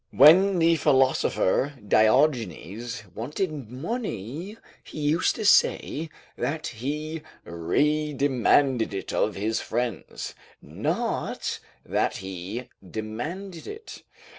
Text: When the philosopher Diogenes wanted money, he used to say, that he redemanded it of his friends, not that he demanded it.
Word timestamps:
When 0.09 0.57
the 0.57 0.77
philosopher 0.77 1.73
Diogenes 1.87 3.03
wanted 3.13 3.69
money, 3.69 4.57
he 4.83 4.99
used 4.99 5.35
to 5.35 5.45
say, 5.45 6.09
that 6.35 6.65
he 6.65 7.21
redemanded 7.45 8.95
it 8.95 9.13
of 9.13 9.35
his 9.35 9.59
friends, 9.61 10.33
not 10.59 11.59
that 11.85 12.17
he 12.17 12.67
demanded 12.83 13.67
it. 13.67 14.01